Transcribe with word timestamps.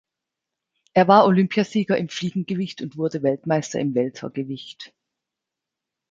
Er 0.95 1.07
war 1.07 1.27
Olympiasieger 1.27 1.95
im 1.95 2.09
Fliegengewicht 2.09 2.81
und 2.81 2.97
wurde 2.97 3.21
Weltmeister 3.21 3.79
im 3.79 3.93
Weltergewicht. 3.93 4.95